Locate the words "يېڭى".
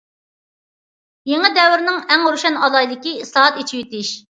1.33-1.53